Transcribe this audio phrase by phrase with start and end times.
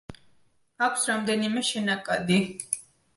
[0.85, 2.39] აქვს რამდენიმე შენაკადი.